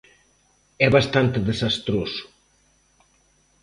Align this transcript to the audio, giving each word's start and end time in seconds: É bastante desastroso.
É 0.85 0.87
bastante 0.97 1.37
desastroso. 1.49 2.23